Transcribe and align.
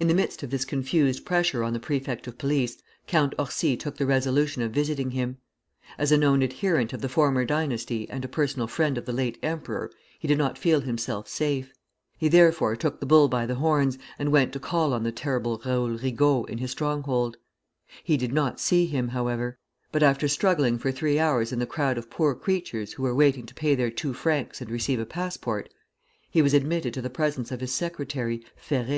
In 0.00 0.08
the 0.08 0.12
midst 0.14 0.42
of 0.42 0.50
this 0.50 0.64
confused 0.64 1.24
pressure 1.24 1.62
on 1.62 1.72
the 1.72 1.78
prefect 1.78 2.26
of 2.26 2.36
police, 2.36 2.82
Count 3.06 3.32
Orsi 3.38 3.76
took 3.76 3.96
the 3.96 4.04
resolution 4.04 4.60
of 4.60 4.72
visiting 4.72 5.12
him. 5.12 5.36
As 5.98 6.10
a 6.10 6.16
known 6.18 6.42
adherent 6.42 6.92
of 6.92 7.00
the 7.00 7.08
former 7.08 7.44
dynasty 7.44 8.10
and 8.10 8.24
a 8.24 8.28
personal 8.28 8.66
friend 8.66 8.98
of 8.98 9.04
the 9.04 9.12
late 9.12 9.38
emperor, 9.40 9.88
he 10.18 10.26
did 10.26 10.36
not 10.36 10.58
feel 10.58 10.80
himself 10.80 11.28
safe. 11.28 11.72
He 12.18 12.26
therefore 12.26 12.74
took 12.74 12.98
the 12.98 13.06
bull 13.06 13.28
by 13.28 13.46
the 13.46 13.54
horns, 13.54 13.98
and 14.18 14.32
went 14.32 14.52
to 14.54 14.58
call 14.58 14.92
on 14.92 15.04
the 15.04 15.12
terrible 15.12 15.62
Raoul 15.64 15.90
Rigault 15.96 16.46
in 16.50 16.58
his 16.58 16.72
stronghold. 16.72 17.36
He 18.02 18.16
did 18.16 18.32
not 18.32 18.58
see 18.58 18.86
him, 18.86 19.10
however; 19.10 19.60
but 19.92 20.02
after 20.02 20.26
struggling 20.26 20.76
for 20.76 20.90
three 20.90 21.20
hours 21.20 21.52
in 21.52 21.60
the 21.60 21.66
crowd 21.66 21.98
of 21.98 22.10
poor 22.10 22.34
creatures 22.34 22.94
who 22.94 23.04
were 23.04 23.14
waiting 23.14 23.46
to 23.46 23.54
pay 23.54 23.76
their 23.76 23.90
two 23.92 24.12
francs 24.12 24.60
and 24.60 24.72
receive 24.72 24.98
a 24.98 25.06
passport, 25.06 25.72
he 26.28 26.42
was 26.42 26.52
admitted 26.52 26.92
to 26.94 27.00
the 27.00 27.08
presence 27.08 27.52
of 27.52 27.60
his 27.60 27.70
secretary, 27.70 28.44
Ferré. 28.60 28.88